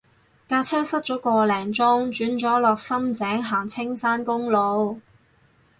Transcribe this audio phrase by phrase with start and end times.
[0.47, 4.99] 架車塞咗個零鐘轉咗落深井行青山公路